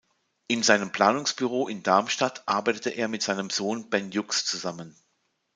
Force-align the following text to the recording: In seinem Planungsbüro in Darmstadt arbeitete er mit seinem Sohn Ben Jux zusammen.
In 0.47 0.63
seinem 0.63 0.91
Planungsbüro 0.91 1.67
in 1.67 1.83
Darmstadt 1.83 2.41
arbeitete 2.47 2.89
er 2.89 3.07
mit 3.07 3.21
seinem 3.21 3.51
Sohn 3.51 3.91
Ben 3.91 4.09
Jux 4.09 4.45
zusammen. 4.47 4.95